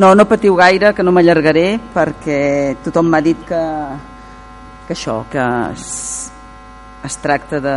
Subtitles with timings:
[0.00, 2.36] No, no patiu gaire, que no m'allargaré, perquè
[2.80, 3.58] tothom m'ha dit que,
[4.86, 5.42] que això, que
[5.74, 6.30] es,
[7.04, 7.74] es tracta de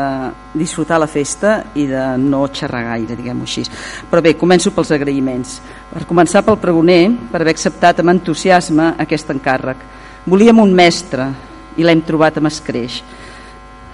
[0.56, 3.66] disfrutar la festa i de no xerrar gaire, diguem-ho així.
[4.08, 5.58] Però bé, començo pels agraïments.
[5.92, 7.02] Per començar pel pregoner,
[7.34, 9.84] per haver acceptat amb entusiasme aquest encàrrec.
[10.24, 11.28] Volíem un mestre
[11.76, 13.02] i l'hem trobat amb escreix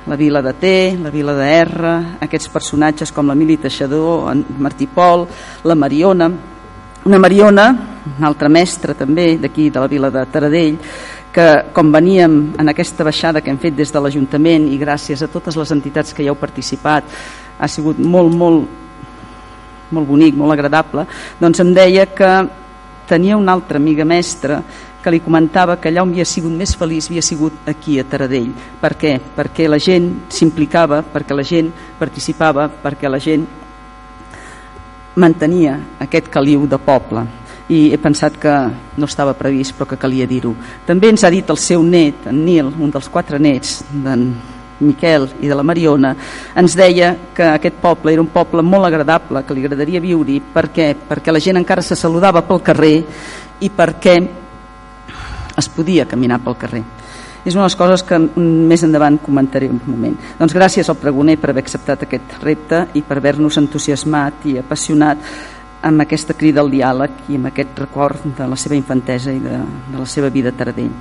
[0.05, 0.70] la vila de T,
[1.02, 1.98] la vila de R,
[2.30, 5.25] aquests personatges com l'Emili Teixador, en Martí Pol,
[5.66, 6.30] la Mariona,
[7.05, 7.71] una Mariona,
[8.17, 10.77] una altra mestra també d'aquí de la vila de Taradell,
[11.31, 15.29] que com veníem en aquesta baixada que hem fet des de l'Ajuntament i gràcies a
[15.29, 17.05] totes les entitats que hi heu participat,
[17.59, 18.67] ha sigut molt, molt,
[19.91, 21.05] molt bonic, molt agradable,
[21.39, 22.33] doncs em deia que
[23.09, 24.61] tenia una altra amiga mestra
[25.01, 28.51] que li comentava que allà on havia sigut més feliç havia sigut aquí a Taradell.
[28.81, 29.15] Per què?
[29.36, 33.47] Perquè la gent s'implicava, perquè la gent participava, perquè la gent
[35.16, 37.25] mantenia aquest caliu de poble
[37.69, 38.53] i he pensat que
[38.97, 40.55] no estava previst però que calia dir-ho.
[40.88, 44.31] També ens ha dit el seu net, en Nil, un dels quatre nets d'en
[44.80, 46.14] Miquel i de la Mariona,
[46.56, 50.40] ens deia que aquest poble era un poble molt agradable, que li agradaria viure-hi.
[50.53, 50.94] Per què?
[51.09, 52.95] Perquè la gent encara se saludava pel carrer
[53.59, 54.16] i perquè
[55.59, 56.84] es podia caminar pel carrer.
[57.44, 60.16] És una de les coses que més endavant comentaré un moment.
[60.40, 65.23] Doncs gràcies al pregoner per haver acceptat aquest repte i per haver-nos entusiasmat i apassionat
[65.81, 69.58] amb aquesta crida al diàleg i amb aquest record de la seva infantesa i de,
[69.91, 70.91] de la seva vida a Taradell.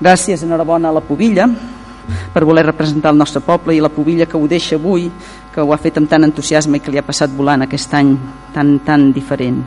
[0.00, 1.48] Gràcies, enhorabona a la Pobilla
[2.32, 5.10] per voler representar el nostre poble i la Pobilla que ho deixa avui,
[5.52, 8.16] que ho ha fet amb tant entusiasme i que li ha passat volant aquest any
[8.54, 9.60] tan, tan diferent.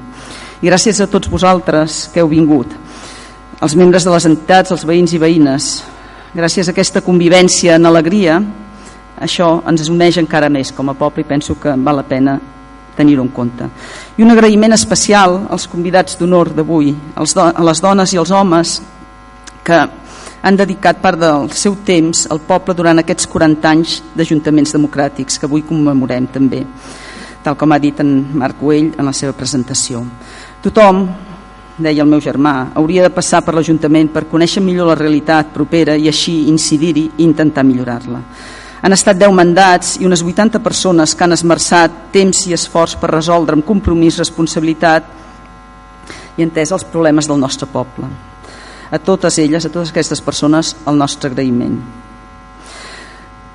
[0.61, 2.73] I gràcies a tots vosaltres que heu vingut
[3.61, 5.69] els membres de les entitats, els veïns i veïnes.
[6.35, 8.41] Gràcies a aquesta convivència en alegria,
[9.21, 12.35] això ens uneix encara més com a poble i penso que val la pena
[12.95, 13.67] tenir-ho en compte.
[14.17, 18.79] I un agraïment especial als convidats d'honor d'avui, a les dones i els homes
[19.65, 19.79] que
[20.45, 25.47] han dedicat part del seu temps al poble durant aquests 40 anys d'ajuntaments democràtics que
[25.49, 26.61] avui commemorem també,
[27.41, 30.03] tal com ha dit en Marc Güell en la seva presentació.
[30.61, 31.07] Tothom,
[31.77, 35.97] deia el meu germà, hauria de passar per l'Ajuntament per conèixer millor la realitat propera
[35.97, 38.21] i així incidir-hi i intentar millorar-la.
[38.85, 43.09] Han estat 10 mandats i unes 80 persones que han esmerçat temps i esforç per
[43.09, 45.07] resoldre amb compromís, responsabilitat
[46.37, 48.05] i entès els problemes del nostre poble.
[48.93, 51.79] A totes elles, a totes aquestes persones, el nostre agraïment.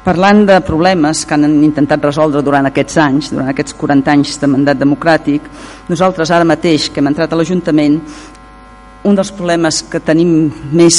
[0.03, 4.51] Parlant de problemes que han intentat resoldre durant aquests anys, durant aquests 40 anys de
[4.51, 5.47] mandat democràtic,
[5.93, 8.01] nosaltres ara mateix que hem entrat a l'Ajuntament,
[9.03, 10.99] un dels problemes que tenim més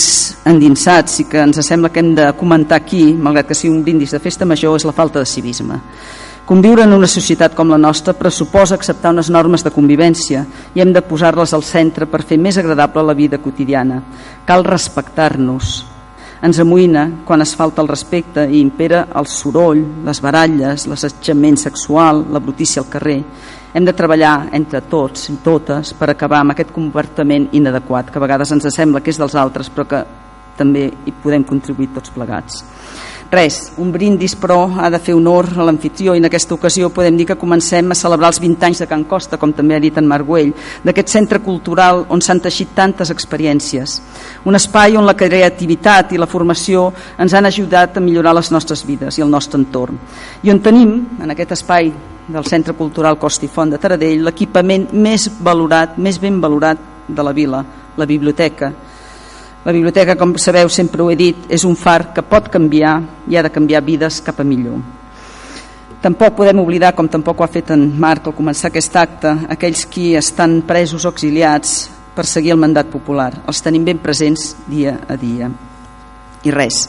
[0.49, 4.15] endinsats i que ens sembla que hem de comentar aquí, malgrat que sigui un brindis
[4.15, 5.77] de festa major, és la falta de civisme.
[6.45, 10.41] Conviure en una societat com la nostra pressuposa acceptar unes normes de convivència
[10.73, 14.01] i hem de posar-les al centre per fer més agradable la vida quotidiana.
[14.49, 15.85] Cal respectar-nos,
[16.41, 22.25] ens amoïna quan es falta el respecte i impera el soroll, les baralles, l'assetjament sexual,
[22.33, 23.19] la brutícia al carrer.
[23.73, 28.25] Hem de treballar entre tots i totes per acabar amb aquest comportament inadequat, que a
[28.25, 30.01] vegades ens sembla que és dels altres, però que
[30.57, 32.63] també hi podem contribuir tots plegats.
[33.31, 37.15] Res, un brindis però ha de fer honor a l'anfitrió i en aquesta ocasió podem
[37.15, 39.95] dir que comencem a celebrar els 20 anys de Can Costa, com també ha dit
[39.95, 40.51] en Marguell,
[40.83, 43.95] d'aquest centre cultural on s'han teixit tantes experiències.
[44.43, 46.89] Un espai on la creativitat i la formació
[47.23, 49.95] ens han ajudat a millorar les nostres vides i el nostre entorn.
[50.43, 51.87] I on tenim, en aquest espai
[52.27, 57.23] del Centre Cultural Costa i Font de Taradell, l'equipament més valorat, més ben valorat de
[57.23, 57.63] la vila,
[57.95, 58.73] la biblioteca,
[59.63, 62.95] la biblioteca, com sabeu, sempre ho he dit, és un far que pot canviar
[63.29, 64.79] i ha de canviar vides cap a millor.
[66.01, 69.85] Tampoc podem oblidar, com tampoc ho ha fet en Marc al començar aquest acte, aquells
[69.85, 73.29] qui estan presos o exiliats per seguir el mandat popular.
[73.45, 75.51] Els tenim ben presents dia a dia.
[76.41, 76.87] I res,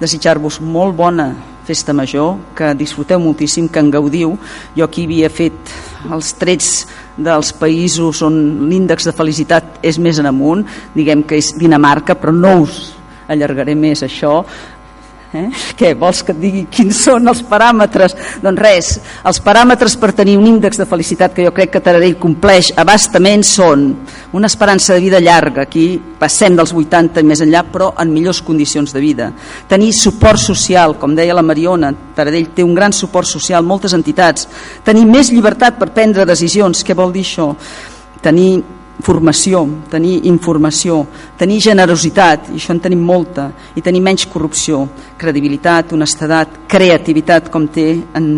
[0.00, 1.30] desitjar-vos molt bona
[1.64, 4.36] festa major, que disfruteu moltíssim, que en gaudiu.
[4.76, 5.72] Jo aquí havia fet
[6.10, 6.84] els trets
[7.20, 8.36] dels països on
[8.70, 10.64] l'índex de felicitat és més en amunt,
[10.94, 12.82] diguem que és Dinamarca, però no us
[13.30, 14.40] allargaré més això,
[15.30, 15.46] Eh?
[15.78, 18.16] Què, vols que et digui quins són els paràmetres?
[18.42, 18.88] Doncs res,
[19.30, 23.44] els paràmetres per tenir un índex de felicitat que jo crec que Taradell compleix abastament
[23.46, 23.92] són
[24.32, 28.42] una esperança de vida llarga, aquí passem dels 80 i més enllà, però en millors
[28.46, 29.30] condicions de vida.
[29.68, 34.46] Tenir suport social, com deia la Mariona, Taradell té un gran suport social, moltes entitats.
[34.86, 37.48] Tenir més llibertat per prendre decisions, què vol dir això?
[38.22, 38.62] Tenir
[39.00, 41.00] formació, tenir informació,
[41.38, 44.84] tenir generositat, i això en tenim molta, i tenir menys corrupció,
[45.18, 48.30] credibilitat, honestedat, creativitat, com té en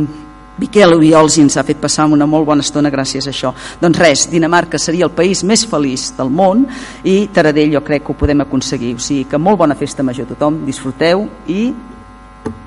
[0.62, 3.50] Miquel Obiols ens ha fet passar una molt bona estona gràcies a això.
[3.80, 6.62] Doncs res, Dinamarca seria el país més feliç del món
[7.02, 8.94] i Taradell jo crec que ho podem aconseguir.
[8.94, 11.64] O sigui que molt bona festa major a tothom, disfruteu i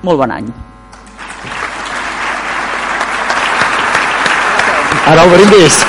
[0.04, 0.50] molt bon any.
[5.06, 5.80] Ara el brindis.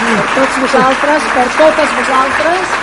[0.00, 2.79] Per tots vosaltres, per totes vosaltres,